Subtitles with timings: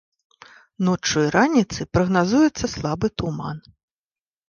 [0.87, 3.57] Ноччу і раніцай прагназуецца слабы туман.